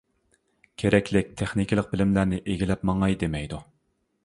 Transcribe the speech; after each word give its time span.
كېرەكلىك 0.83 1.29
تېخنىكىلىق 1.41 1.91
بىلىملەرنى 1.93 2.41
ئىگىلەپ 2.55 2.87
ماڭاي 2.91 3.21
دېمەيدۇ. 3.25 3.63